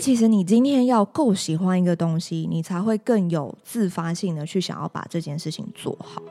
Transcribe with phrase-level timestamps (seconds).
[0.00, 6.22] 其实你今天要够喜欢一个东西，你才会更有自发性的去想要把这件事情做好。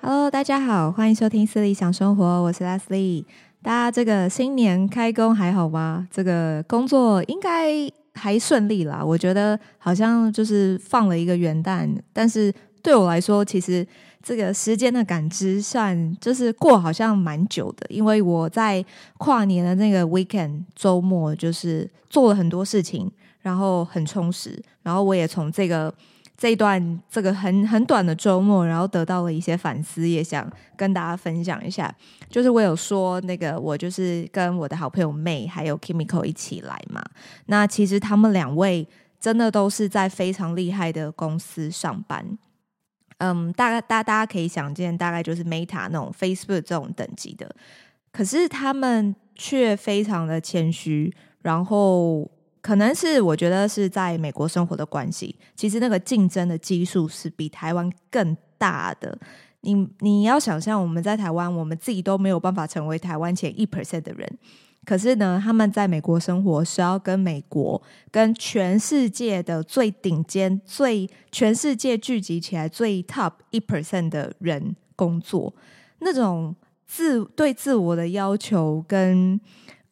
[0.00, 3.26] Hello，大家好，欢迎收听思理想生活，我是 Leslie。
[3.62, 6.08] 大家这个新年开工还好吗？
[6.10, 7.72] 这个工作应该
[8.14, 9.04] 还顺利啦。
[9.04, 12.52] 我觉得好像就是放了一个元旦，但是
[12.82, 13.86] 对我来说，其实
[14.24, 18.84] 这个时间的感知算就是过好像蛮久的，因为我在
[19.18, 23.08] 跨年的那个 weekend 周末，就是做了很多事情，
[23.42, 25.94] 然后很充实，然后我也从这个。
[26.36, 30.44] 这一段这个很很短的周末，然后得到了一些反思，也想
[30.76, 31.94] 跟大家分享一下。
[32.28, 37.00] 就是我有说那个，我就是跟我的好朋友 May 还有 Kimiko 一起来嘛。
[37.46, 38.86] 那其实他们两位
[39.20, 42.36] 真的都是在非常厉害的公司上班。
[43.18, 47.54] 嗯，大概大大家可以想见，大概就是 Meta 那种 Facebook 这种等级的。
[48.12, 52.30] 可是他们却非常的谦虚，然后。
[52.64, 59.18] 可能是我觉得是在美国生活的关系，其实那个竞争的基数是比台湾更大的。
[59.60, 64.38] 你你要想象我们在台湾，我们自己都没有办法成为台湾前一 percent 的人，
[64.84, 75.54] 可是呢，他们在美国生活是要跟美国、跟全世界的最顶尖、最全世界聚集起来最 top 一 percent 的人工作，
[76.00, 76.54] 那种
[76.86, 79.40] 自对自我的要求跟。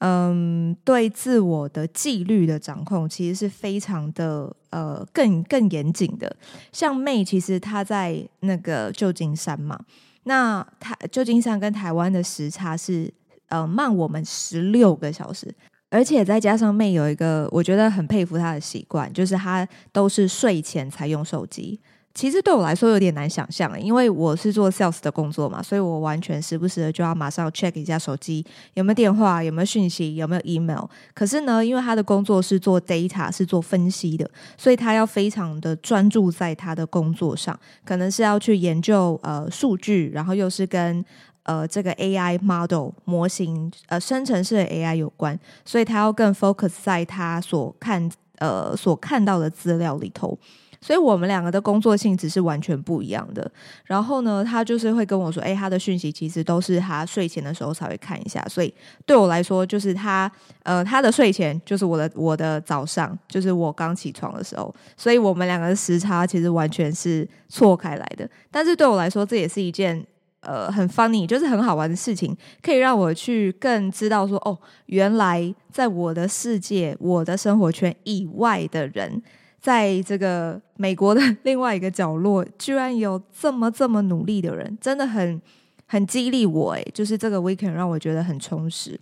[0.05, 6.35] 嗯，对自我的纪律的掌控，其实是非常的呃，更更严谨的。
[6.73, 9.79] 像 May，其实他在那个旧金山嘛，
[10.25, 13.15] 那他旧金山跟台湾的时差是
[13.53, 15.55] 呃慢我们十六个小时，
[15.91, 21.79] 而且再加上妹有一个我觉得很佩服她的习惯，就是她都是睡前才用手机。
[22.15, 30.85] 其实对我来说有点难想象，因为我是做 sales 的工作嘛，所以我完全时不时的就要马上 check 一下手机有没有电话、有没有讯息、有没有 email。
[31.15, 41.03] 可是呢，因为他的工作是做 data，是做分析的，所以他要非常的专注在他的工作上，可能是要去研究呃数据，然后又是跟
[41.45, 50.39] 呃这个 AI model 模型呃生成式的 AI 有关，所以他要更 focus 在他所看呃所看到的资料里头。
[50.83, 53.51] 所以我们两个的工作性质是完全不一样的。
[53.85, 58.75] 然后呢，他就是会跟我说：“哎，他的讯息其实都是他睡前的时候才会看一下。”所以
[59.07, 60.31] 对我来说，就是他
[60.65, 64.75] 呃，他的睡前就是我的我的早上，就是我刚起床的时候。
[64.97, 68.29] 所以我们两个的时差其实完全是错开来的。
[68.51, 70.05] 但是对我来说，这也是一件
[70.41, 79.23] 呃很 funny，就是很好玩的事情，可以让我去更知道说：“哦，原来在我的世界、我的生活圈以外的人。”
[79.63, 85.41] 在这个美国的 另外一个角落，居然有这么这么努力的人，真的很
[85.87, 88.99] 很激励我诶，就是这个 weekend 让我觉得很充实。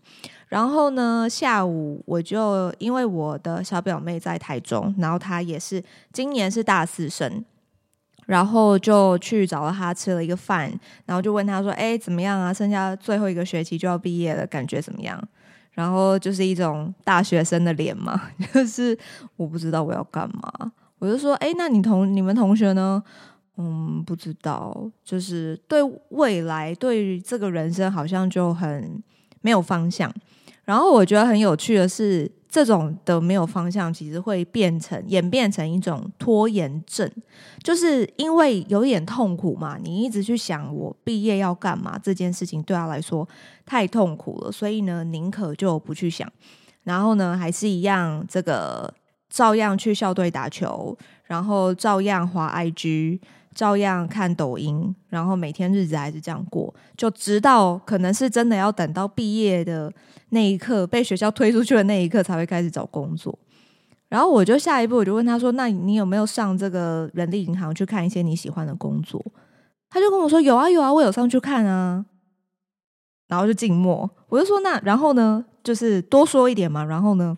[0.48, 5.82] 然后呢，下午我就因为我的小表妹在台中，然后她也是
[6.12, 7.44] 今年是大四生，
[8.26, 10.70] 然后就去找了她吃了一个饭，
[11.06, 12.52] 然后就问她说：“哎，怎么样啊？
[12.52, 15.22] 剩下最后一个学期就要毕业了，感觉怎么样？”
[15.72, 18.20] 然后就是一种大学生的脸嘛，
[18.52, 18.96] 就是
[19.36, 23.02] 我不知道我要干嘛，我就说，哎，那你同你们同学呢？
[23.56, 29.02] 嗯，不知道，就是对未来，对于这个人生好像就很
[29.40, 30.12] 没有方向。
[30.64, 32.30] 然后我觉得很有趣的是。
[32.50, 37.08] 这种的没有方向，其实会变成演变成一种拖延症，
[37.62, 39.78] 就是因为有点痛苦嘛。
[39.80, 43.26] 你一直去想我毕业要干嘛这件事情，对他来说
[43.64, 46.28] 太痛苦了，所以呢，宁可就不去想。
[46.82, 48.92] 然后呢，还是一样，这个
[49.28, 53.20] 照样去校队打球，然后照样滑 IG。
[53.54, 59.92] 照样看抖音，然后每天日子还是这样过，就直到可能是真的要等到毕业的
[60.28, 63.36] 那一刻，被学校推出去的那一刻，才会开始找工作。
[64.08, 69.24] 然后我就下一步，我就问他说：“那你有没有上这个人力银行去看一些你喜欢的工作？”
[69.90, 72.04] 他就跟我说：“有啊，有啊，我有上去看啊。”
[73.28, 74.08] 然后就静默。
[74.28, 75.44] 我就说：“那然后呢？
[75.62, 77.36] 就是多说一点嘛。”然后呢？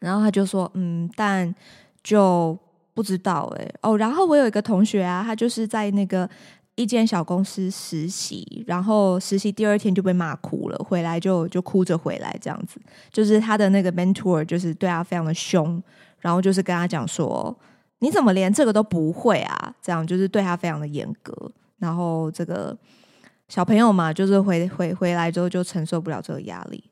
[0.00, 1.54] 然后他就说：“嗯，但
[2.02, 2.58] 就。”
[2.92, 6.28] 不知道哎、哦，然后我有一个同学啊，他就是在那个
[6.74, 12.80] 一间小公司实习，然后实习第二天就被骂哭了，回来就就哭着回来这样子，
[13.12, 15.82] 就是他的那个 mentor 就是对他非常的凶，
[16.18, 17.54] 然后就是跟他讲说，
[17.98, 19.74] 你怎么连这个都不会啊？
[19.80, 21.32] 这样就是对他非常的严格，
[21.78, 22.76] 然后这个
[23.48, 26.82] 小朋友嘛，就是回回回来之后就承受不了这个压力，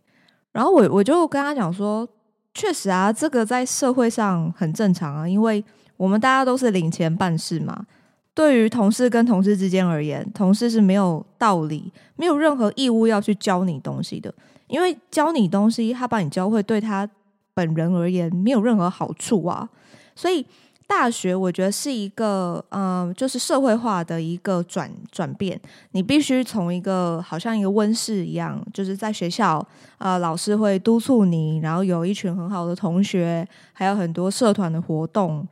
[0.52, 2.08] 然后我我就跟他讲说，
[2.52, 5.64] 确实啊，这个在社会上很正常啊，因为。
[5.98, 7.84] 我们大家都是领钱办事嘛，
[8.32, 14.32] 对于同事跟同事之间而言，同事是没有道理、没有任何义务要去教你东西的，
[14.68, 17.06] 因为教你东西，他把你教会，对他
[17.52, 19.68] 本人而言没有任何好处啊。
[20.14, 20.46] 所以
[20.86, 25.60] 大学我觉得是一个，嗯、呃，就是社会化的一个转转变。
[25.90, 29.66] 你必须从一个好像一个温室一样，就是在学校，
[29.98, 35.46] 啊、老师会督促你，然后有一群很好的同学，还有很多社团的活动。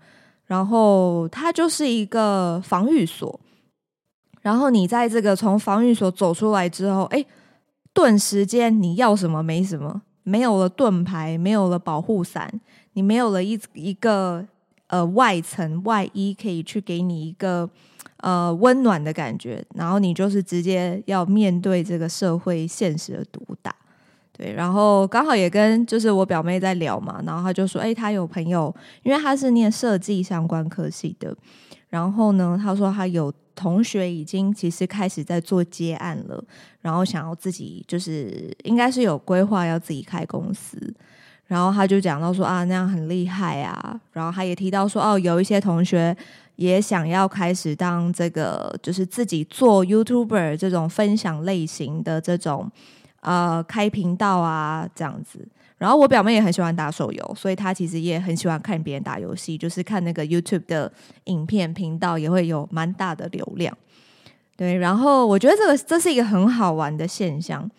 [0.46, 3.40] 然后它就是一个防御所，
[4.43, 7.25] 然后你在这个从防御所走出来之后，哎，
[7.93, 12.60] 顿时间你要什么没什么，没有了盾牌，没有了保护伞，
[12.93, 14.46] 你没有了一一个
[14.87, 17.69] 呃外层外衣可以去给你一个
[18.19, 23.75] 呃温暖的感觉，然后你就是直接要面对这个社会现实的毒打。
[24.36, 31.34] 对，然后刚好也跟就是我表妹在聊嘛，然后她就说，哎，她有朋友，因为她是念设计相关科系的，
[31.88, 36.44] 然后呢，她说她有同学已经其实开始在做接案了，
[36.82, 40.78] 然后想要自己就是应该是有规划要自己开公司，
[41.46, 46.14] 然后她就讲到说啊，那样很厉害啊，然后她也提到说，哦，有一些同学
[46.56, 52.70] 也想要开始当这个就是自己做 YouTuber 这种分享类型的这种。
[53.20, 55.46] 呃，开频道啊，这样子。
[55.78, 60.90] 然后我表妹也很喜欢打手游，所以她其实也很喜欢看别人打游戏，就是看那个 YouTube 的
[61.24, 63.76] 影片频道，也会有蛮大的流量。
[64.56, 67.70] 对，然后我觉得这个这是一个很好玩的现象。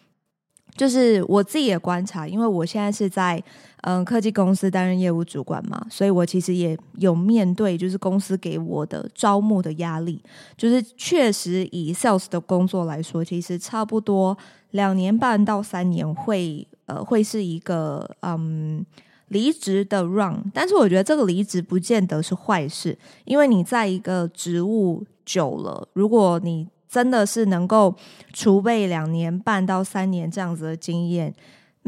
[0.75, 3.43] 就是我自己也观察，因为我现在是在
[3.81, 10.21] 嗯科技公司担任业务主管嘛，所以我其实也有面对就是公司给我的招募的压力。
[10.57, 14.37] 就是确实以 sales 的工作来说，其实差不多
[14.71, 18.85] 两年半到三年会呃会是一个嗯
[19.27, 27.93] 离职的 run，但是我觉得这个离职不见得是坏事，因为你在一个职务久了，如果你真的是能够
[28.31, 31.33] 储备两年半到三年这样子的经验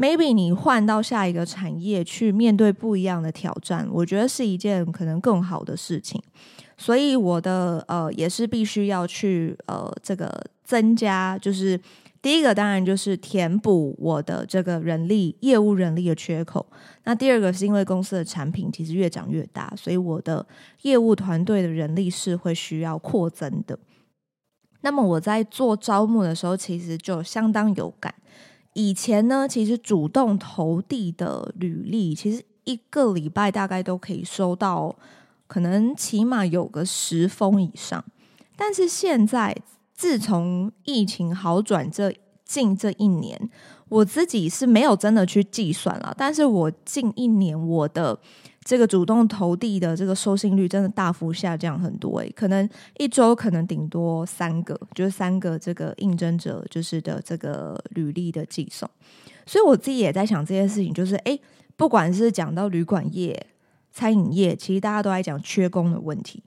[0.00, 6.20] ，maybe 你换到下一个产业去面对不一样的挑战，我觉得是一件可能更好的事情。
[6.78, 11.78] 所以我的呃也是必须要去呃这个增加，就是
[12.22, 16.64] 第一个当然就是填补我的这个人力业务人力的缺口。
[17.04, 20.46] 那第二个是因为公司的产品其实越长越大，所以我的
[20.82, 23.78] 业务团队的人力是会需要扩增的。
[24.80, 28.14] 那么我在做招募的时候，其实就相当有感。
[28.74, 34.94] 以前呢，其实主动投递的履历，其实一个礼拜大概都可以收到，
[35.46, 38.04] 可能起码有个十封以上。
[38.56, 39.56] 但是现在，
[39.92, 42.14] 自从疫情好转这
[42.44, 43.50] 近这一年，
[43.90, 48.18] 我自己是没有真的去计算了，但是我近一年我的。
[48.62, 58.88] 这个主动投递的这个收信率真的大幅下降很多诶，可能一周可能顶多三个，就是三个这个应征者就是的这个履历的寄送，
[59.46, 61.40] 所以我自己也在想这件事情，就是诶，
[61.74, 63.46] 不管是讲到旅馆业、
[63.90, 66.42] 餐饮业，其实大家都在讲缺工的问题。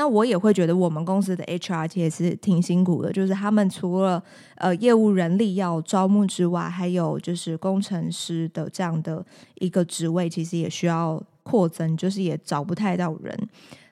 [0.00, 4.22] 那我也会觉得我们公司的 HR 其实是挺辛苦的，就是他们除了
[4.54, 9.22] 呃业务人力要招募之外，还有就是工程师的这样的
[9.56, 13.38] 一个职位，其实也需要扩增，就是也找不太到人。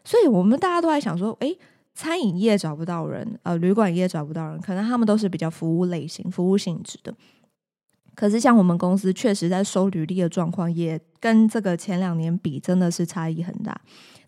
[0.03, 1.55] 所以我们大家都在想说，诶，
[1.95, 7.15] 餐饮业找不到人，呃，旅馆业找不到人，可能他们都是比较服务类型、服务性质的。
[8.15, 13.79] 可是像我们公司，确实在收履历的状况，也跟这个前两年比，真的是差异很大。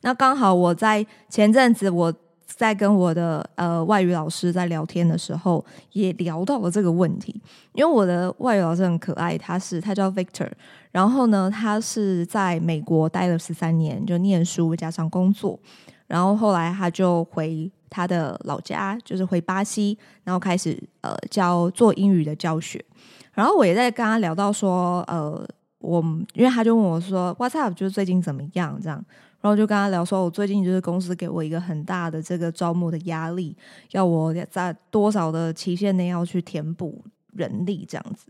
[0.03, 2.13] 那刚好我在前阵子我
[2.47, 7.41] 在跟我的呃外语老师在聊天的时候，也聊到了这个问题。
[7.75, 10.51] 因为我的外语老师很可爱，他是他叫 Victor，
[10.91, 15.59] 然后呢，他是在美国待了十三年，就念书加上工作，
[16.07, 22.85] 然后后来他就回他的老家，就是回巴西，然后开始呃教做英语的教学。
[23.33, 26.03] 然后我也在跟他聊到说，呃，我
[26.35, 27.73] 因为他就问我说，What's up？
[27.75, 29.03] 就是最近怎么样这样。
[29.41, 33.57] 然后就跟他聊说，我最近就是公司给我一个很大的这个招募的压力，
[33.93, 38.27] 要我在多少的期限内要去填补人力这样子。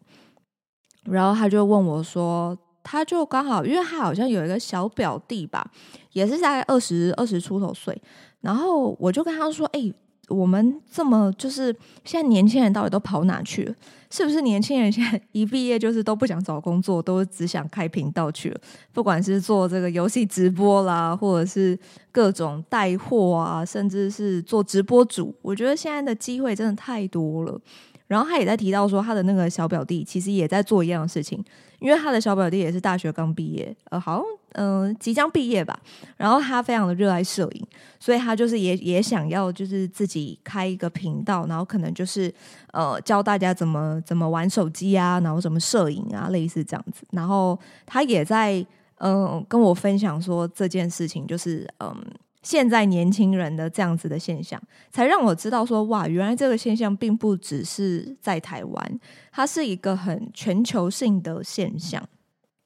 [1.04, 5.70] 然后他就问我说，他就刚好，因为他好像有一个小表弟吧，
[6.12, 8.00] 也是在二十二十出头岁。
[8.40, 9.92] 然后我就跟他说，哎。
[10.30, 13.74] 我们这么就是现在年轻人到底都跑哪去了？
[14.12, 18.60] 是不是年轻人现在一毕业就是都不想找工作，都只想开频道去了？
[18.92, 21.78] 不管是做这个游戏直播啦，或者是
[22.10, 27.60] 各种带货啊，甚至是做直播主，我觉得现在的机会真的太多了。
[28.08, 31.44] 然后他也在提到说，他的那个小表弟其实也在做一样的事情，
[31.80, 35.78] 因为他的小表弟也是大学刚毕业，呃，好像嗯、即将毕业吧。
[36.16, 37.66] 然后他非常的热爱摄影，
[37.98, 42.32] 所以他就是也也想要就是自己开一个频道，然后可能就是
[42.72, 47.04] 呃教大家怎么怎么玩手机啊，然后怎么摄影啊，类似这样子。
[47.12, 48.64] 然后他也在
[48.98, 51.96] 嗯、跟我分享说这件事情，就是嗯。
[52.42, 62.02] 现在年轻人的这样子的现象，才让我知道说，哇，原来这个现象并不只是在台湾，它是一个很全球性的现象。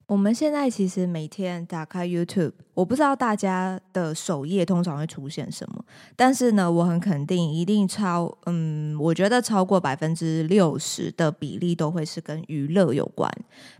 [0.07, 5.83] 我们现在其实每天打开 YouTube，我不知道大家的首页通常会出现什么，
[6.15, 13.33] 但是呢，我很肯定，一定超，嗯，我觉得超过百分之六十的比例都会是跟娱乐有关，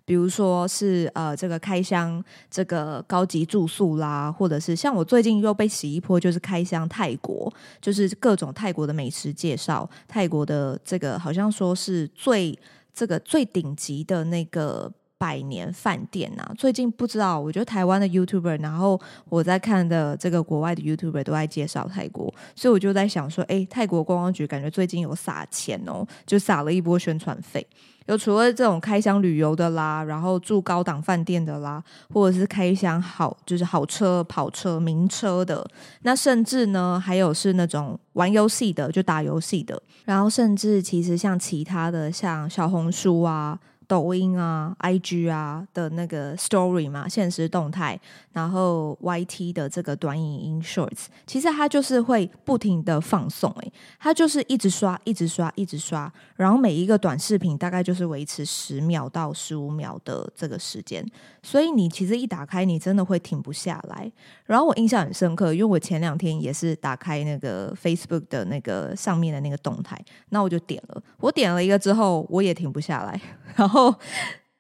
[0.07, 7.53] 比如说是呃这个开箱这个高级住宿啦，或者是像我最近又被洗一波，就是开箱泰国，
[7.83, 12.59] 就是各种泰国的美食介绍，泰国的这个好像说是最
[12.95, 14.91] 这个最顶级的那个。
[15.25, 19.01] 百年饭店啊，最近不知道，我觉得台湾的 YouTuber，然后
[19.31, 27.67] 我在看的这个国外的 YouTuber 都在介绍泰国，所以我就在想说，哎，泰国观光局感觉最近有撒钱哦，就撒了一波宣传费。
[28.05, 35.67] 有除了这种开箱旅游的啦，然后住高档饭店的啦，或者是开箱好就是好车、跑车、名车的，
[36.03, 43.59] 那甚至呢还有是那种玩游戏的，就打游戏的，然后甚至其实像其他的像小红书啊。
[43.87, 48.01] 抖音啊、IG 啊的那个 Story 嘛，现实动态，
[48.33, 61.07] 然后 YT 的这个短影音 Shorts，其实它就是会不停的放送，诶，它就是一直刷、一直刷、一直刷，然后每一个短视频大概就是维持十秒到十五秒的这个时间，
[61.43, 64.11] 所以你其实一打开，你真的会停不下来。
[64.47, 73.21] 然后我印象很深刻，因为我前两天也是打开那个 Facebook 的那个上面的那个动态，那我就点了，我点了一个之后，我也停不下来，
[73.55, 73.74] 然后。
[73.75, 73.95] 后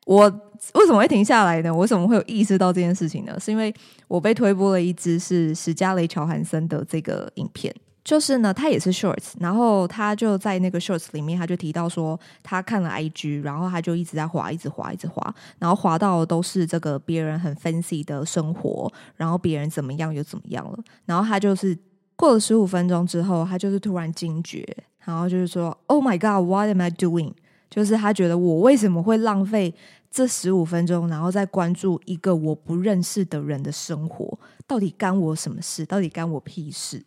[0.07, 0.29] 我
[0.75, 1.73] 为什么会停下来呢？
[1.73, 3.39] 我为什么会有意识到这件事情呢？
[3.39, 3.73] 是因为
[4.09, 21.77] 我被推播了一支是史嘉蕾·乔韩森的这个影片，就是呢，他也是 shorts，然后他就在那个 shorts 里面，他就提到说他看了 IG，然后他就一直在滑，一直滑，一直滑，然后滑到都是这个别人很 fancy 的生活，然后别人怎么样又怎么样了，然后他就是
[22.17, 24.67] 过了十五分钟之后，他就是突然惊觉，
[25.05, 27.33] 然后就是说，Oh my God，what am I doing？
[27.75, 29.75] 就是他觉得我为什么会浪费
[30.09, 35.85] 这十五分钟，然后再关注一个我不认识的人的生活，到底干我什么事？
[35.85, 37.03] 到底干我屁事？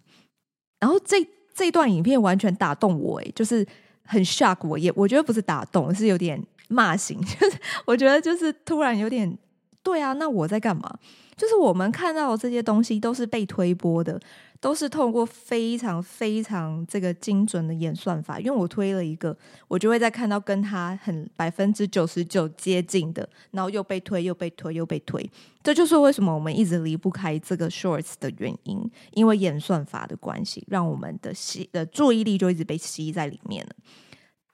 [0.81, 3.65] 然后这这段影片完全打动我，诶，就是
[4.03, 9.38] 很 shock 我，也我觉得不是打动，是有点骂醒， 就是我觉得就是突然有点，
[9.81, 11.00] 对啊，那我在干嘛？
[11.38, 14.19] 就是我们看到的这些东西都是被推波的。
[14.60, 19.38] 都是透过非常非常这个精准的演算法，因为我推了一个，
[19.68, 25.30] 我就会再看到跟他很百分之九十九接近的，然后又被推，又被推，又被推，
[25.62, 33.76] 这就是为什么我们一直离不开这个 Shorts 的原因，因为演算法的关系，让我们的吸的注意力就一直被吸在里面了。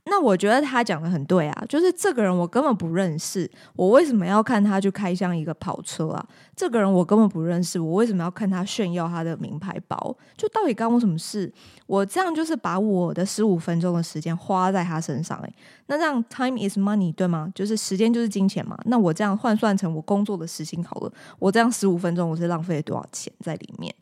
[0.06, 6.26] 那我觉得他讲的很对啊，就是这个人我根本不认识，我为什么要看他去开箱一个跑车啊？
[6.56, 10.16] 这个人我根本不认识，我为什么要看他炫耀他的名牌包？
[10.38, 11.52] 就到底干我什么事？
[11.88, 15.56] 我这样就是把我的十五分钟的时间花在他身上，欸，
[15.88, 17.50] 那这样 time is money 对吗？
[17.56, 18.78] 就是时间就是金钱嘛。
[18.86, 23.94] 那我这样换算成我工作的时薪好了，我这样十五分钟我是浪费了多少钱在里面？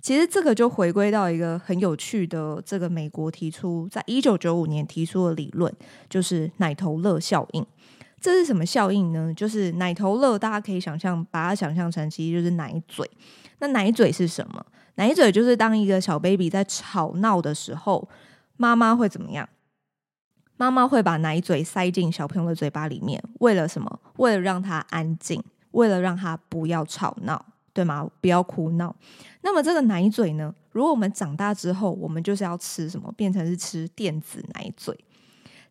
[0.00, 5.72] 其实这个就回归到一个很有趣的，这个美国提出在一九九五年提出的理论，
[6.08, 7.66] 就是奶头乐效应。
[8.20, 9.32] 这是什么效应呢？
[9.34, 13.10] 就是奶头乐，大家可以想象，把它想象成其实就是奶嘴。
[13.60, 14.64] 那奶嘴是什么？
[14.96, 18.08] 奶嘴就是当一个小 baby 在吵闹的时候，
[18.56, 19.48] 妈妈会怎么样？
[20.58, 24.00] 妈妈会把奶嘴塞进小朋友的嘴巴里面，为了什么？
[24.16, 27.46] 为了让他安静，为了让他不要吵闹。
[27.80, 28.06] 对吗？
[28.20, 28.94] 不要哭闹。
[29.40, 30.54] 那么这个奶嘴呢？
[30.70, 33.10] 如果我们长大之后，我们就是要吃什么？
[33.16, 34.94] 变成是吃电子奶嘴。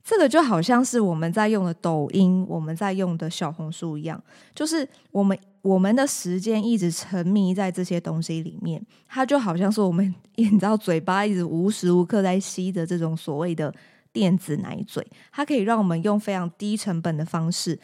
[0.03, 4.19] 这个就好像是我们在用的抖音，我们在用的小红书一样，
[4.55, 13.71] 就是我们我们的时间一直沉迷在这些东西里面，它就好像是我们你知道嘴巴一直无时无刻在吸着这种所谓的
[14.11, 17.77] 电子奶嘴，它可以让我们用非常低成本的方式。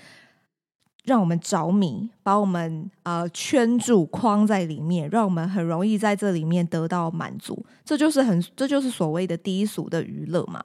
[1.05, 7.65] 让我们着迷，把我们呃圈住、框在里面，让我们很容易在这里面得到满足。
[7.83, 10.63] 这就是很，这就是所谓的低俗的娱乐嘛。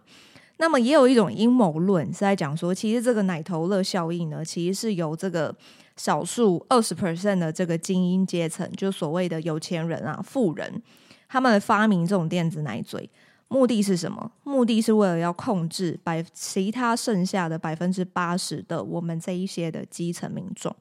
[0.56, 5.54] 那么也有一种阴谋论是在讲说，其实这个奶头乐效应呢，其实是由这个
[5.96, 10.82] 少数二十 percent 的这个精英阶层，就所谓的有钱人啊、富人，
[11.28, 13.08] 他们发明这种电子奶嘴。
[13.52, 14.30] 目的是什么？
[14.44, 20.74] 目的是为了要控制百其他剩下的百分之八十的我们这一些的基层民众，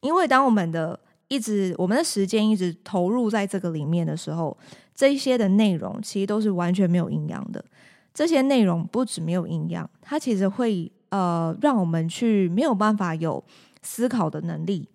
[0.00, 4.54] 因为当我们的一直我们的时间一直投入在这个里面的时候，
[4.94, 7.64] 这一些的内容其实都是完全没有营养的。
[8.12, 13.42] 这些内容不止没有营养，它其实会呃让我们去没有办法有
[13.80, 14.86] 思考的能力。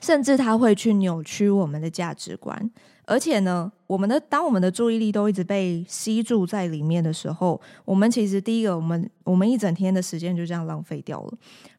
[0.00, 2.70] 甚至它会去扭曲我们的价值观，
[3.10, 11.32] 而且呢，我们的当我们的注意力都一直被吸住在里面的时候，我们其实第一个，我们我们一整天的时间就这样浪费掉了。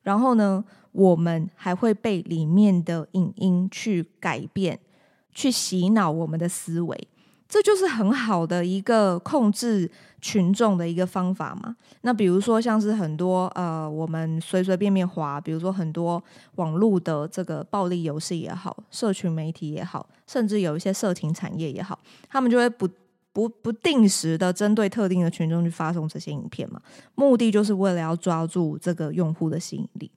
[0.03, 0.61] 然后呢，
[0.91, 4.77] 我们还会被里面的影音去改变，
[5.31, 7.07] 去洗脑我们的思维。
[7.47, 9.89] 这就是很好的一个控制
[10.21, 11.75] 群众的一个方法嘛。
[12.01, 16.23] 那比如说像是很多呃，我们随随便便滑，比如说很多
[16.55, 21.99] 网络的这个暴力游戏也好，社群媒体也好，甚至有一些色情产业也好，
[22.29, 22.87] 他们就会不
[23.33, 26.79] 不不定时的针对特定的群众去发送这些影片嘛，
[27.15, 30.09] 目的就是为了要抓住这个用户的吸引力。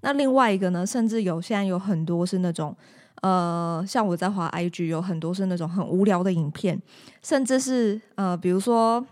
[0.00, 2.74] 那另外一个呢，甚至有现在有很多是那种。
[3.22, 6.80] 呃，像我在滑 IG，有很多是那种很无聊的影片，
[7.22, 9.04] 甚至是呃，比如说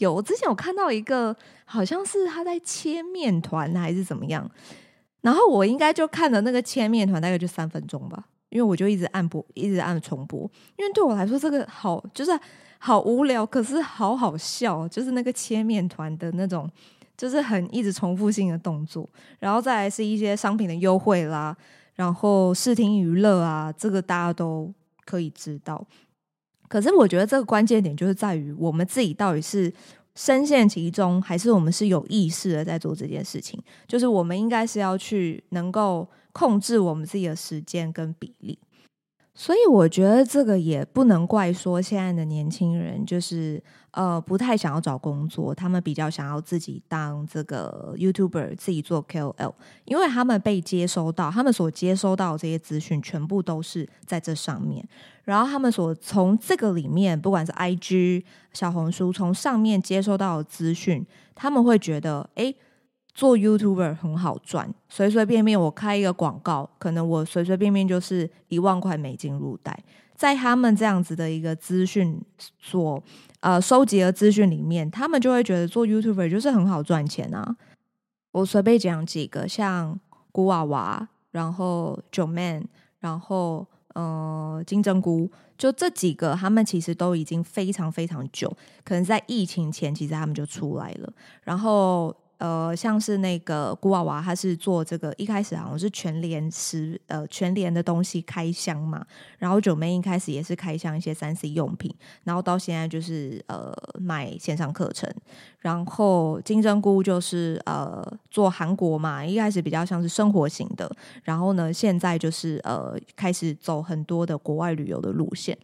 [0.00, 4.50] 有我之前有看到一个，好像是他在切面团还是怎么样，
[5.20, 10.40] 然后我应该就看了那个切面团大概就三分钟吧，因为我就一直按播，一直按重播，
[10.76, 12.32] 因为对我来说这个好就是
[12.78, 16.68] 好无聊，可是好好笑，就是那个切面团的那种，
[17.16, 21.56] 就是很一直重复性的动作，然后再来是一些商品的优惠啦。
[21.94, 24.72] 然后视听娱乐啊，这个大家都
[25.04, 25.86] 可以知道。
[26.70, 29.72] 可是我觉得这个关键点就是在于我们自己到底是
[30.14, 33.60] 深陷其中，还是我们是有意识的在做这件事情。
[33.88, 38.56] 就是我们应该是要去能够控制我们自己的时间跟比例。
[39.34, 43.60] 所以我觉得这个也不能怪说现在的年轻人就是
[43.92, 49.54] 呃不太想要找工作，他们比较想要自己当这个 YouTuber，自己做 KOL，
[49.84, 54.86] 因为他们被接收到，他们所接收到的这些资讯全部都是在这上面，
[55.24, 62.54] 然后他们所从这个里面，不管是 IG、小红书，从上面接收到的资讯，他们会觉得诶。
[63.12, 69.78] 做 YouTuber 很好赚，随随便便我开一个广告，可能我随随便便就是一万块美金入袋。
[70.20, 72.20] 在他们这样子的一个资讯
[72.58, 73.02] 所
[73.40, 77.56] 呃收集的资讯里面，他们就会觉得做 YouTuber 就是很好赚钱啊。
[78.32, 79.98] 我随便讲几个，像
[80.30, 88.54] 古娃娃，然后九 Man，然后呃金针菇，就这几个，他们其实都已经非常非常久，
[88.84, 91.10] 可能在疫情前，其实他们就出来了，
[91.44, 92.14] 然后。
[92.40, 99.04] 呃，像是那个古娃娃，他是做这个，一开始好像是全联食，呃，全联的东西开箱嘛。
[99.38, 105.08] 然后九妹一开始也是开箱一些三 C 用品，然后到现在就是呃卖线上课程。
[105.58, 110.90] 然后金针菇就是呃做韩国嘛，一开始比较像是生活型的，
[111.22, 115.56] 然后呢现在就是呃开始走很多的国外旅游的路线。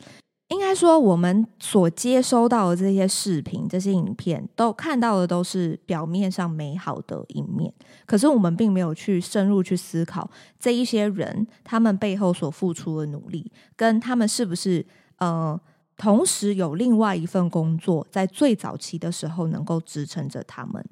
[0.49, 7.73] 应该说，我们所接收到的这些视频、这些影片，都看到的都是表面上美好的一面。
[8.07, 10.31] 可是，我们并没有去深入去思考
[10.61, 14.87] 这一些人他们背后所付出的努力，跟他们是不是
[15.19, 15.61] 呃，
[15.97, 20.85] 同时有另外一份工作，在最早期的时候能够支撑着他们。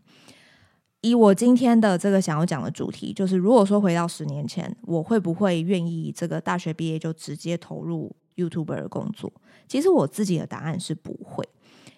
[1.02, 9.30] 以我今天的这个想要讲的主题，就是如果说回到十年前，我会不会愿意这个大学毕业就直接投入 YouTuber 的工作？
[9.66, 11.46] 其实我自己的答案是不会，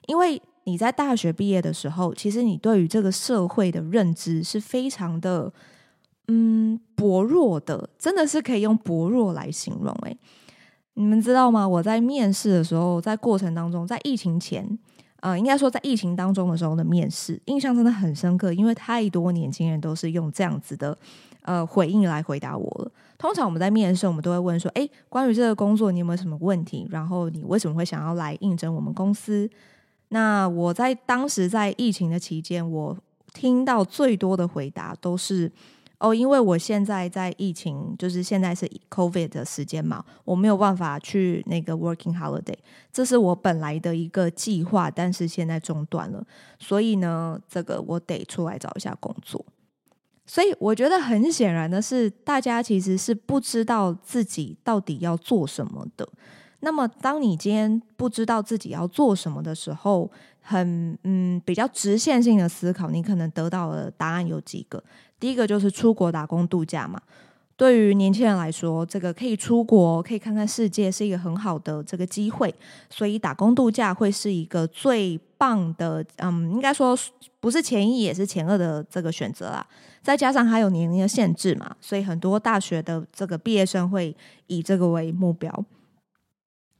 [0.07, 5.52] 因为你在大学毕业的时候，其实你对于这个社会的认知是非常的，
[6.29, 9.92] 嗯，薄弱的，真的是可以用薄弱来形容。
[10.02, 10.16] 诶，
[10.94, 11.68] 你们知道吗？
[11.68, 14.79] 我在面试的时候，在过程当中，在疫情前，
[15.27, 20.97] 呃，应该说在疫情当中的时候的面试，印象真的很深刻，因为太多年轻人都是用这样子的。
[21.43, 22.91] 呃，回应来回答我了。
[23.19, 26.87] 通常我们在面试，我们都会问说：“诶，关于这个工作，你有没有什么问题？
[26.91, 29.51] 然后你为什么会想要来应征我们公司？”
[30.11, 32.97] 那我在当时在疫情的期间，我
[33.35, 35.51] 听到最多的回答都是
[35.98, 42.59] ：“哦，因为我现在在疫情，就是现在是 COVID 的时间嘛，我没有办法去那个 Working Holiday，
[42.92, 46.22] 这是我本来的一个计划，但是现在中断了，
[46.59, 49.44] 所以呢，这个我得出来找一下工作。”
[50.28, 56.06] 所以我觉得很显然的是，大家其实是不知道自己到底要做什么的。
[56.61, 60.11] 那么，当你今天不知道自己要做什么的时候，
[60.48, 64.82] 很嗯比较直线性的思考，你可能得到的答案有几个。
[65.18, 67.00] 第一个就是出国打工度假嘛。
[67.56, 72.54] 对于年轻人来说，这个可以出国，可以看看世界，是一个很好的这个机会。
[72.90, 76.96] 所以打工度假会是一个最棒的，嗯，应该说
[77.40, 79.66] 不是前一也是前二的这个选择啦。
[80.02, 84.14] 再加上还有年龄的限制嘛，所以很多大学的这个毕业生会
[84.48, 85.64] 以这个为目标。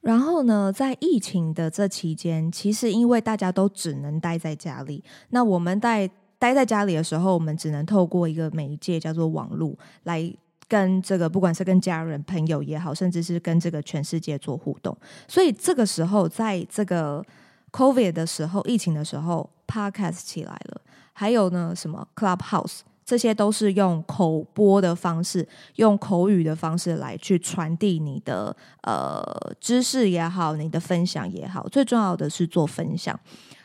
[0.07, 10.33] 然后呢，在疫情的这期间，其实因为大家都只能待在家里，那我们在待在家里的时候，我们只能透过一个媒介叫做网络来。
[10.69, 14.97] 跟这个，不管是跟家人、朋友也好，甚至是跟这个全世界做互动，
[15.29, 17.25] 所以这个时候，在这个
[17.71, 20.81] COVID 的时候，疫情的时候，Podcast 起来了，
[21.13, 29.25] 还有呢，什么 Clubhouse，这些都是用口播的方式，用口语的方式来去传递你的呃
[29.59, 33.19] 知识也好，你的分享也好，最重要的是做分享。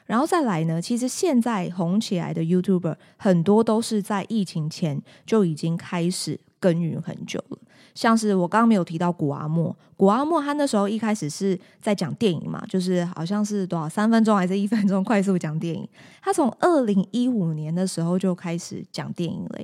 [0.06, 6.39] 然后再来呢，其实现在红起来的 YouTuber 很多都是在疫情前就已经开始。
[6.62, 7.58] 耕耘很久了，
[7.93, 15.88] 像是我刚刚没有提到古阿莫，古阿莫他那时候一开始是在讲电影嘛，就是好像是多少三分钟还是一分钟快速讲电影。
[16.21, 19.60] 他从二零一五年的时候就开始讲电影了，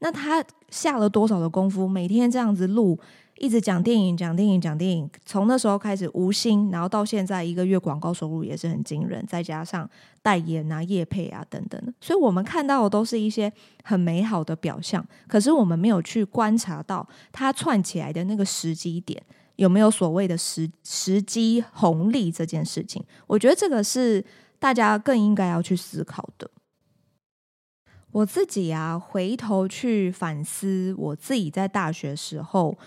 [0.00, 2.98] 那他下了多少的功夫，每天这样子录。
[3.42, 9.90] 一直讲电影，讲电影，讲电影，从那时候开始无心，然后到现在一个月广告收入也是很惊人，再加上
[10.22, 13.52] 代言啊、业配啊等等，所以我们看到的都是一些
[13.82, 19.20] 很美好的表象，可是我们没有去观察到它串起来的那个时机点
[19.56, 24.24] 有没有所谓的时时机红利这件事情，我觉得这个是
[24.60, 26.48] 大家更应该要去思考的。
[28.12, 32.78] 我自己啊，回头去反思我自己在大学时候。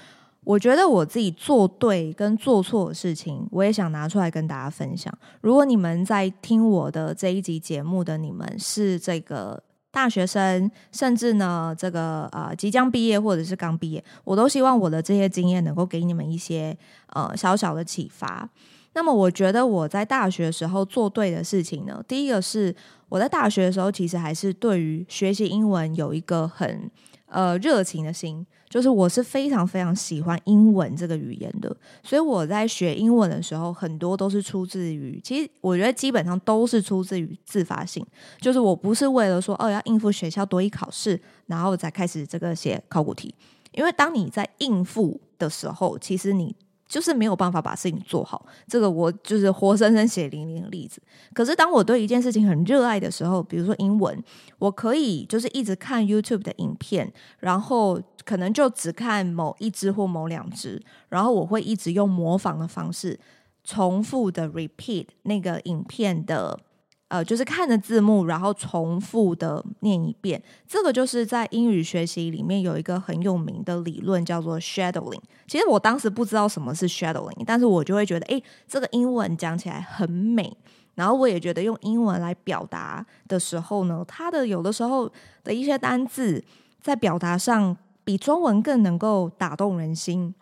[0.46, 5.12] 我觉得我自己做对跟做错的事情，我也想拿出来跟大家分享。
[5.42, 16.78] 如果你们在听我的这一集节目的你们是这个大学生，甚至呢这个呃即将毕业或者是刚毕业，我都希望我的这些经验能够给你们一些
[17.08, 18.48] 呃小小的启发。
[18.94, 22.74] 那么我觉得我在大学的时候做对的事情呢，第一个是
[23.10, 26.90] 我在大学的时候其实还是对于学习英文有一个很
[27.28, 28.46] 呃热情的心。
[28.68, 38.06] 就是我是非常非常喜欢英文这个语言的，所以我在学英文的时候，很多都是出自于，其实我觉得基本上都是出自于自发性。
[38.42, 43.34] 就是我不是为了说哦要应付学校多一考试，然后再开始这个写考古题，
[43.72, 46.54] 因为当你在应付的时候，其实你。
[46.88, 51.02] 就是没有办法把事情做好，这个我就是活生生血淋淋的例子。
[51.34, 54.24] 可是当我对一件事情很热爱的时候，比如说英文，
[54.60, 63.20] 我可以就是一直看 YouTube 的影片，然后可能就只看某一支或某两支，然后我会一直用模仿的方式，
[63.64, 66.60] 重复的 repeat 那个影片的。
[67.08, 70.42] 呃，就是看着字幕，然后重复的念一遍。
[70.68, 75.22] 这个就是在英语学习里面有一个很有名的理论，叫做 shadowing。
[75.48, 80.58] 其实我当时不知道什么是 shadowing，但是我就会觉得，诶，这个英文讲起来很美。
[80.96, 85.12] 然后我也觉得用英文来表达的时候呢，它的有的时候
[85.44, 86.44] 的一些单字
[86.82, 90.34] 在表达上比中文更能够打动人心。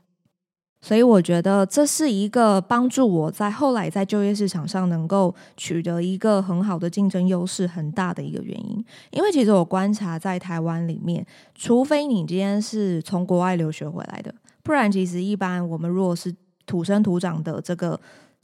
[0.85, 8.83] 所以我觉得这是一个帮助我在后来在就业市场上能够取得一个很好的竞争优势很大的一个原因。
[9.11, 17.97] 因为其实我观察在台湾里面，除非你今天是从国外留学回来的，不然其实一般我们如果是土生土长的这个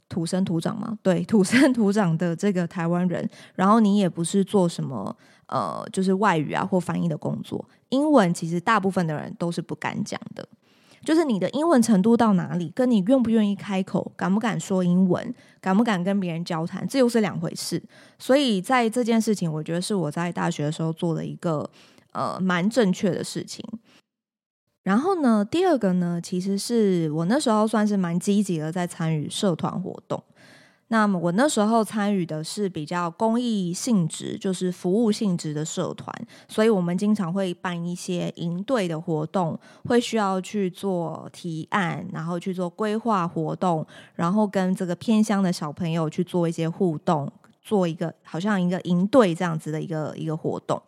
[0.08, 5.14] 土生土长嘛， 对，土生土长的这个台湾人，然后你也不是做什么
[5.48, 10.48] 呃，就是外语啊或翻译的工作，英文其实大部分的人都是不敢讲的。
[11.04, 17.82] 就是你的英文程度到哪里，跟你愿不愿意开口，敢不敢说英文，敢不敢跟别人交谈，这又是两回事。
[18.18, 21.68] 所以在这件事情，我觉得是我在大学的时候做的一个
[22.12, 23.64] 呃蛮正确的事情。
[24.82, 30.22] 然后呢，第二个呢，其实是我那时候算是蛮积极的，在参与社团活动。
[30.92, 36.12] 那么我那时候参与的是比较公益性质，就是服务性质的社团，
[36.48, 47.30] 所以我们经常会办一些营队的活动，会需要去做提案，然后去做规划活动，然后跟这个偏乡的小朋友去做一些互动，
[47.62, 50.82] 做一个好像一个营队这样子的一个一个活动。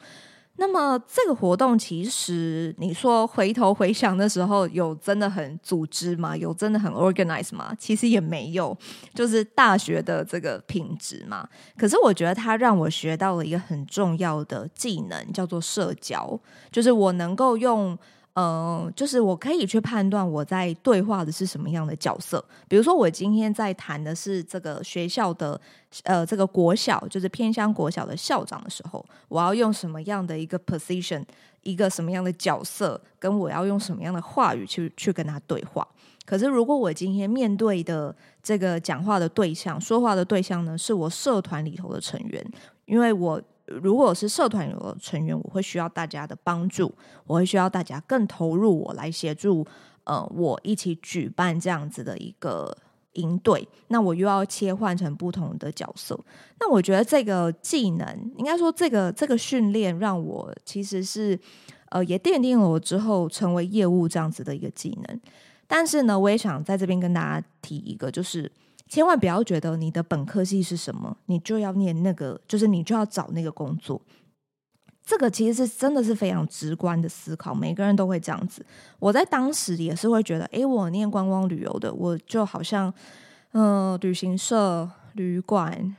[0.63, 6.37] 那么这个活动其实你说回头回想的时候，有真的很组织吗？
[6.37, 7.75] 有真的很 organize 吗？
[7.77, 8.77] 其实也没有，
[9.13, 11.49] 就是大学的这个品质嘛。
[11.77, 16.39] 可是我觉得它让我学到了一个很重要的技能，叫做社交，
[16.71, 17.99] 就是我能够用
[18.35, 22.43] 呃，就是我可以去判断我在对话的是什么样的角色。
[22.67, 25.61] 比如说，我今天在谈的是这个学校的，
[26.05, 31.23] 呃，这个国小，就是偏乡国小的校长的时候，我要用什么样的一个 position，
[31.63, 35.87] 一个什么样的角色，跟我要用什么样的话语去去跟他对话。
[36.25, 42.43] 可是，如果我今天面对的这个讲话的对象、说话的对象呢，是我社团里头的成员，
[42.87, 43.43] 因为我。
[43.81, 46.93] 如果是社团有成员，我会需要大家的帮助，
[47.27, 49.67] 我会需要大家更投入我来协助，
[50.05, 52.77] 呃，我一起举办这样子的一个
[53.15, 53.67] 营队。
[53.89, 56.19] 那我又要切换成不同的角色。
[56.61, 61.39] 那我觉得这个技能，应该说这个这个训练，让我其实是
[61.91, 65.21] 呃也奠定了我之后成为业务这样子的一个技能。
[65.67, 68.51] 但是呢，我也想在这边跟大家提一个，就是。
[68.93, 73.99] 千万不要觉得你的本科系是什么，你就要念那个，就是你就要找那个工作。
[75.03, 78.63] 这个其实是真的是非常直观的思考，每个人都会这样子。
[78.99, 82.93] 我在当时也是会觉得，诶，我念观光旅游的，我就好像，
[83.53, 85.97] 嗯、旅行社、旅馆，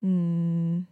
[0.00, 0.84] 嗯。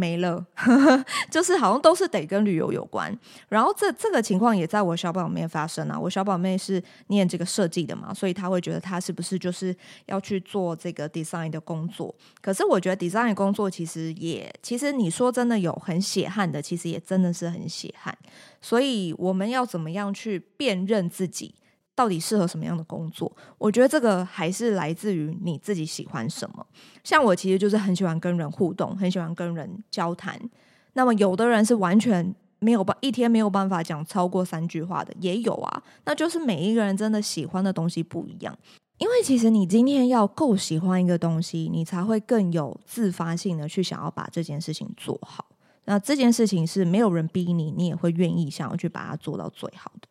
[0.00, 0.46] 没了，
[1.28, 3.12] 就是好像都是得跟旅游有关。
[3.48, 5.98] 然后这这个情况也在我小宝妹发生啊。
[5.98, 9.74] 我小宝妹是念这个设计的嘛，所以她会觉得她是不是就是
[10.06, 12.14] 要去做这个 design 的工作？
[12.40, 18.16] 可是我觉得 design 工作其实也，其实你说真的有很血汗的，其实也真的是很血汗。
[18.62, 21.56] 所以我们要怎么样去辨认自己？
[21.98, 23.30] 到底适合什么样的工作？
[23.58, 26.64] 我觉得这个还是来自于你自己喜欢什么。
[27.02, 30.40] 像我其实就是很喜欢跟人互动，很喜欢跟人交谈。
[30.92, 35.82] 那么有的人是完全没有办一天没有办法讲超过三句话的，也有啊。
[36.04, 38.56] 那就是每一个人真的喜欢的东西不一样。
[38.98, 45.44] 因为其实你今天要够喜欢一个东西，你才会更有自发性的去想要把这件事情做好。
[45.86, 50.08] 那这件事情是没有人逼你，你也会愿意想要去把它做到最好的。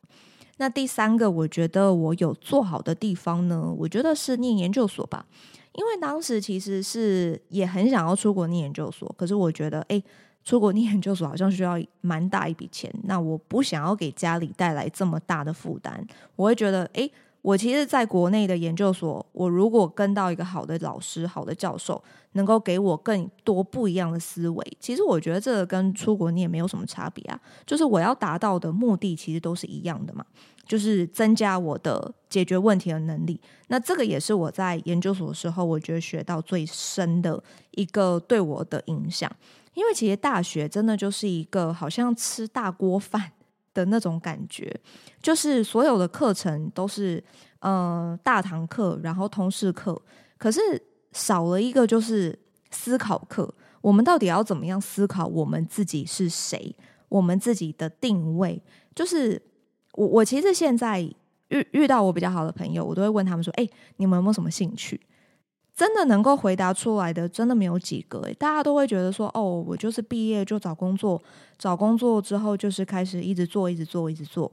[0.58, 5.26] 那第三个，我觉得我有做好的地方呢，我觉得是念研究所吧，
[5.74, 10.04] 因为当时其实是也很想要出国念研究所，可是我觉得，诶，
[10.44, 17.12] 出国念研究所好像需要蛮大一笔钱，那我不想要给家里带来这么大的负担，我会觉得，诶。
[17.48, 27.40] 我其实在国内的研究所，我如果跟到一个好的老师、好的教授，能够给我更多不一样的思维，其实我觉得这个跟出国你也没有什么差别啊。
[27.66, 30.26] 就是我要达到的目的其实都是一样的嘛，
[30.68, 33.40] 就是增加我的解决问题的能力。
[33.70, 39.32] 那这个也是我在研究所的时候，我觉得学到最深的一个对我的影响。
[39.74, 43.32] 因为其实大学真的就是一个好像吃大锅饭。
[43.78, 44.76] 的那种感觉，
[45.22, 47.24] 就是所有的课程都是
[47.60, 50.02] 呃大堂课，然后通识课，
[50.40, 50.60] 可是
[51.12, 52.38] 少了一个就是
[52.72, 53.54] 思考课。
[53.82, 56.76] 我们到底要怎么样思考我们自己是谁？
[57.10, 58.60] 我们自己的定位，
[58.96, 59.40] 就是
[59.94, 61.00] 我我其实现在
[61.50, 65.00] 遇遇到我比较好的朋友，我都会问他们说：“哎，你们有没有什么兴趣？”
[65.78, 68.34] 真的能够回答出来的，真的没有几个诶。
[68.34, 71.22] 大家都会觉得说，哦，我就是毕业就找工作，
[71.56, 74.52] 找工作之后就是开始一直做，一直做，一直做，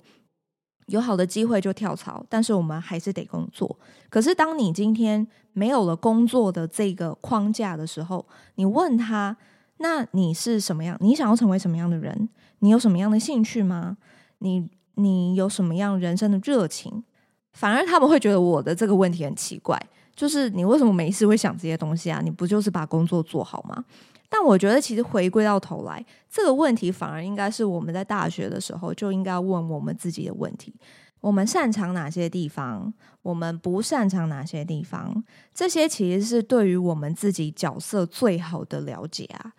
[0.89, 2.23] 有好的机会就跳槽。
[2.29, 3.79] 但是我们还是得工作。
[4.11, 9.35] 可是当你今天没有了工作的这个框架的时候，你问他，
[9.79, 10.95] 那你是什么样？
[11.01, 12.29] 你想要成为什么样的人？
[12.59, 13.97] 你有什么样的兴趣吗？
[14.41, 17.03] 你你有什么样人生的热情？
[17.55, 19.81] 反而他们会觉得我的这个问题很奇怪。
[20.15, 22.21] 就是你为什么没事会想这些东西啊？
[22.23, 23.85] 你不就是把工作做好吗？
[24.29, 30.75] 但我觉得其实回归到头来，这个问题反而应该是我们在大学的时候就应该问我们自己的问题：
[31.21, 32.93] 我们擅长哪些地方？
[33.23, 35.23] 我们不擅长哪些地方？
[35.55, 39.53] 这些其实是对于我们自己角色最好的了解啊。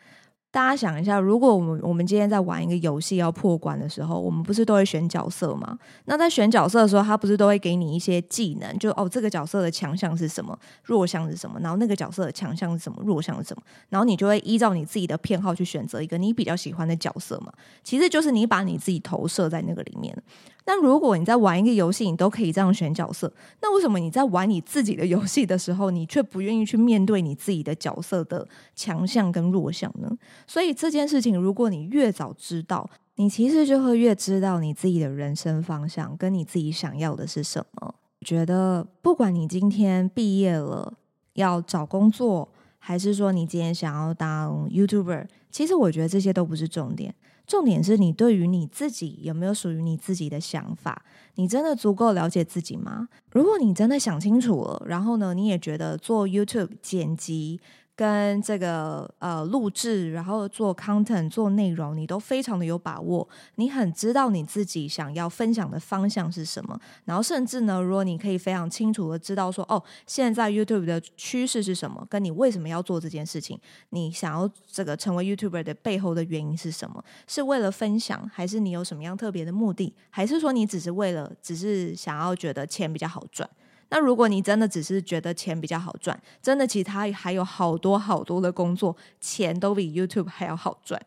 [0.55, 5.77] 大家想一下，如果我们我们今天在玩一个游戏要破关的时候，我们不是都会选角色吗？
[6.05, 17.51] 那在选角色的时候，他不是都会给你一些技能，就哦，这个角色的强项是什么，弱项是什么，然后那个角色的强项是什么，弱项是什么，然后你就会依照你自己的偏好去选择一个你比较喜欢的角色嘛。
[17.83, 20.17] 其实就是你把你自己投射在那个里面。
[20.67, 30.09] 那如果你在玩一个游戏，你都可以这样选角色，那为什么你在玩你自己的游戏的时候，你却不愿意去面对你自己的角色的强项跟弱项呢？
[30.47, 37.95] 所以这件事情，如果你越早知道，你其实就会越知道你自己的人生方向跟你自己想要的是什么。
[38.25, 40.91] 觉得不管你今天毕业了
[41.33, 42.49] 要找工作，
[42.79, 47.13] 还是说你今天想要当 YouTuber，其实我觉得这些都不是重点。
[47.47, 51.03] 重点是你对于你自己有没有属于你自己的想法？
[51.35, 53.07] 你真的足够了解自己吗？
[53.31, 57.59] 如果你真的想清楚了，然后呢，你也觉得做 YouTube 剪辑
[57.95, 73.57] 跟这个呃录制，然后做 content 做内容，你都非常的有把握，你很知道你自己想要分享的方向是什么，然后甚至呢，如果你可以非常清楚的知道说，哦，现在 YouTube 的趋势是什么，跟你为什么要做这件事情，
[73.91, 77.01] 你想要这个成为 YouTuber 的背后的原因是什么？
[77.27, 83.49] 是为了分享，还是你有什么样特别的目的，还是说你只是为了只是想要觉得钱比较好赚？
[83.89, 91.01] 那如果你真的只是觉得钱比较好赚，真的其他还有好多好多的工作，钱都比 YouTube 还要好赚。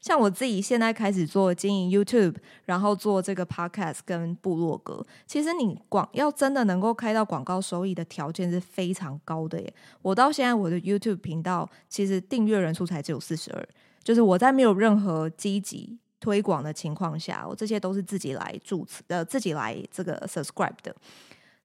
[0.00, 2.34] 像我自己现在开始做经营 YouTube，
[2.66, 9.74] 然后做这个 Podcast 跟部落格，其实你广要真的能够开到广告收益的条件是非常高的耶。
[10.02, 13.66] 我到现在我的 YouTube 频道其实订阅人数才只有四十二，
[14.02, 20.94] 就是我在没有任何积极推广的情况下，我这些都是自己来注册的，自己来这个 subscribe 的。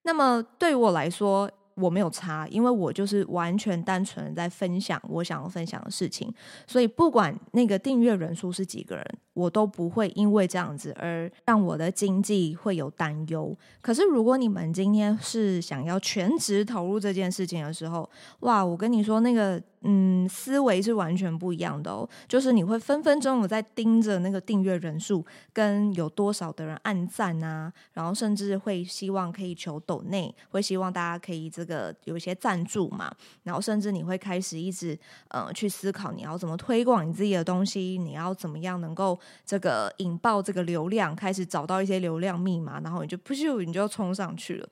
[0.02, 6.32] 那么对我来说，我没有差，因为我就是完全单纯在分享我想要分享的事情，
[6.66, 13.56] 所以不管那个订阅人数是几个人，我都不会因为这样子而让我的经济会有担忧。
[13.80, 18.08] 可是如果你们今天是想要全职投入这件事情的时候，
[18.40, 19.60] 哇，我跟你说那个。
[19.82, 22.06] 嗯，思维是完全不一样的哦。
[22.28, 25.24] 就是你会分分钟有在盯着那个订阅人数，
[25.54, 33.10] 跟有多少的人按赞啊，然后甚至会希望可以求抖内，会希望大家可以这个有一些赞助嘛。
[33.44, 34.98] 然后甚至你会开始一直
[35.28, 44.68] 呃去思考你要怎么推广你自己的东西，你要怎么样能够这个引爆这个流量，开始找到一些流量密码，然后你就不咻你就冲上去了。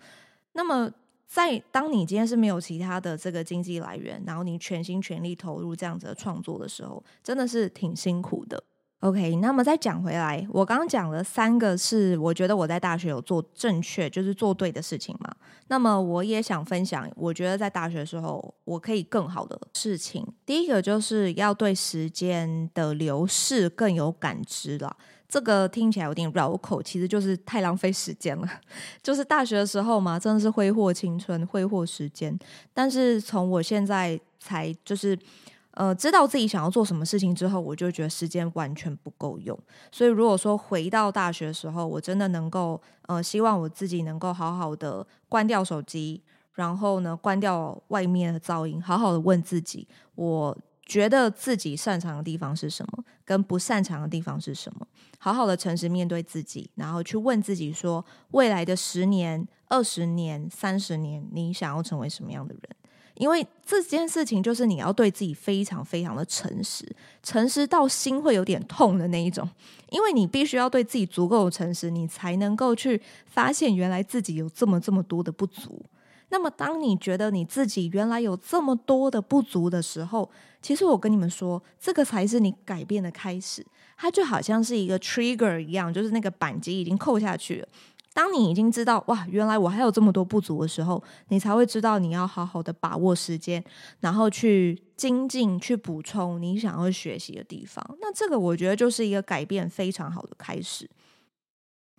[0.53, 0.91] 那么。
[1.31, 8.65] 在当你今天是没有其他的这个经济来源，然后你全心全力投入这样子的创作的时候，真的是挺辛苦的。
[9.01, 15.33] OK，那么再讲回来，我刚刚讲了三个是我觉得我在大学有做正确，就是做对的事情嘛。
[15.69, 20.27] 那么我也想分享，我觉得在大学的时候我可以更好的事情。
[20.45, 24.97] 第一个就是要对时间的流逝更有感知了。
[25.29, 28.49] 这个听起来有点绕口，其实就是太浪费时间了。
[29.01, 32.37] 就是大学的时候嘛，真的是挥霍青春、挥霍时间。
[32.75, 35.17] 但是从我现在才就是
[35.79, 39.57] 呃知道自己想要做什么事情之后，我就觉得时间完全不够用。
[39.93, 46.23] 所以如果说回到大学的时候，我真的能够呃希望我自己能够好好的关掉手机，
[46.55, 49.87] 然后呢关掉外面的噪音，好好的问自己
[50.17, 50.59] 我。
[50.89, 54.87] 觉得自己擅长的地方是什么，跟不擅长的地方是什么？
[55.19, 62.63] 好好的诚实面对自己，然后去问自己说：未来的十年、二十年、三十年，你想要成为什么样的人？
[63.19, 66.91] 因为这件事情就是你要对自己非常非常的诚实，
[67.23, 69.47] 诚实到心会有点痛的那一种。
[69.91, 75.83] 因为你必须要对自己足够诚实，你才能够去发现原来自己有这么这么多的不足。
[76.31, 83.65] 那么，当你觉得你自己原来有这么多的不足的时候，其实我跟你们说，这个才是你改变的开始。
[83.97, 87.69] 它就好像是一个 trigger 一样，就是那个扳机已经扣下去了。
[88.15, 93.63] 当你已经知道哇，原来我还有这么多不足的时候，你才会知道你要好好的把握时间，
[94.01, 97.85] 然后去精进、去补充你想要学习的地方。
[98.01, 100.91] 那这个我觉得就是一个改变非常好的开始。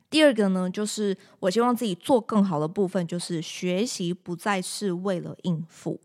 [0.09, 6.01] 第二个呢，就是我希望自己做更好的部分，就是学习不再是为了应付，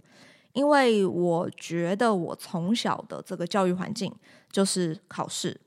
[0.53, 4.15] 因为我觉得我从小的这个教育环境
[4.53, 5.59] 就是考试，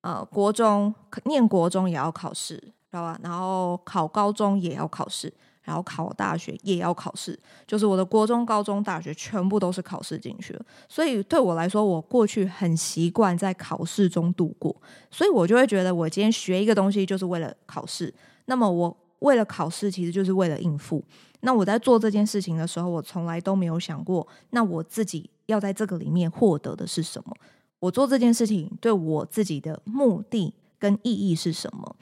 [0.00, 0.94] 呃，国中
[1.26, 3.18] 念国中也要考试，知道吧？
[3.22, 5.32] 然后考高中也要考试。
[5.64, 7.34] 然后考大学也要考试，
[7.66, 10.62] 就是我的国中、高中、大学全部都是考试进去了。
[10.90, 14.76] 所以对我来说，我过去很习惯在考试中度过，
[15.10, 18.12] 所以我就会觉得，我今天学一个东西就是为了考试。
[18.44, 21.02] 那么我为了考试，其实就是为了应付。
[21.40, 27.34] 那我在做这件事情的时候，我从来都没有想过，那我自己要在这个里面获得的是什么？
[27.78, 31.96] 我做这件事情对我自己的目的跟意义是什么？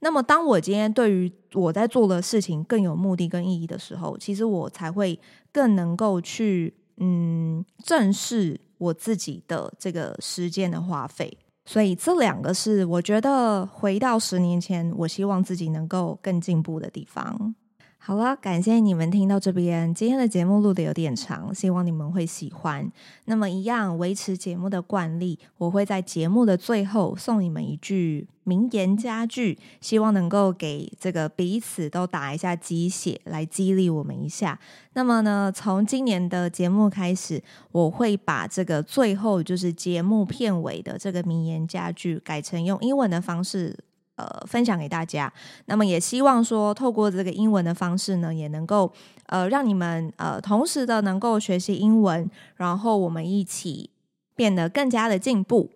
[0.00, 5.18] 那么，当我今天对于我在做的事情更有目的跟意义的时候，其实我才会
[5.50, 11.36] 更能够去嗯正视我自己的这个时间的花费。
[11.64, 17.54] 所以，这两个是我觉得回到十年前，我希望自己能够更进步的地方。
[17.98, 19.92] 好了，感谢你们听到这边。
[19.92, 22.88] 今天的节目录的有点长，希望你们会喜欢。
[23.24, 34.56] 那么，一样维持节目的惯例，我会在节目的最后送你们一句名言佳句，希望能够给这个彼此都打一下鸡血，来激励我们一下。
[34.92, 43.76] 那么呢，从今年的节目开始，我会把这个最后就是节目片尾的这个名言佳句改成用英文的方式。
[44.16, 45.32] 呃分享给大家。
[45.66, 48.92] 那么也希望说，透过这个英文的方式呢，也能够
[49.26, 53.90] 呃让你们呃同时的能够学习英文，然后我们一起
[54.34, 55.70] 变得更加的进步。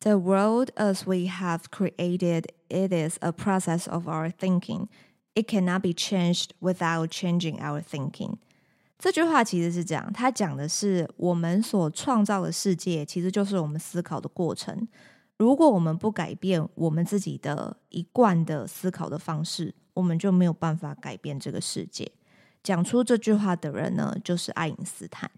[0.00, 4.88] The world as we have created it is a process of our thinking.
[5.34, 8.34] It cannot be changed without changing our thinking.
[8.98, 14.86] 这句话其实是这样，它讲的是我们所创造的世界，其实就是我们思考的过程。
[15.38, 22.10] 如果我们不改变我们自己的一贯的思考的方式，我们就没有办法改变这个世界。
[22.62, 25.30] 讲出这句话的人呢，就是爱因斯坦。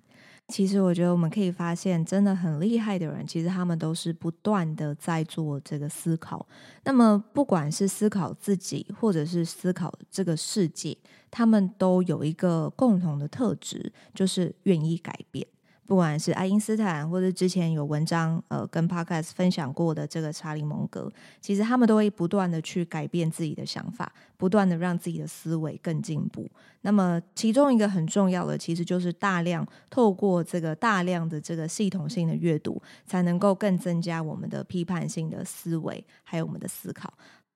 [0.46, 6.46] 其实我觉得我们可以发现，真的很厉害的人，其实他们都是不断的在做这个思考。
[6.84, 10.96] 那么，不管是思考自己，或者是思考这个世界，
[11.30, 15.46] 他们都有一个共同的特质，就是愿意改变。
[15.88, 21.10] 不管是爱因斯坦，或者之前有文章呃跟 Podcast 分享过的这个查理蒙格，
[21.40, 26.46] 其实他们都会不断的去改变自己的想法，不断的让自己的思维更进步。
[26.82, 37.10] 那么其中一个很重要的，其实就是大量透过这个大量的这个系统性的阅读，才能够更增加我们的批判性的思维，还有我们的思考。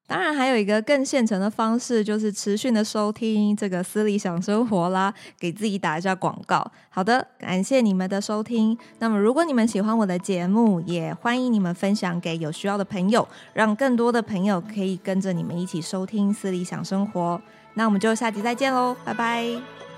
[0.06, 6.70] 当然，还有一个更现成的方式，就是持续的收听这个私理想生活啦，给自己打一下广告。
[6.90, 8.76] 好的，感谢你们的收听。
[8.98, 17.40] 那么，如果你们喜欢我的节目，也欢迎你们分享给有需要的朋友，让更多的朋友可以跟着你们一起收听私理想生活。
[17.74, 19.91] 那我们就下集再见喽，拜拜。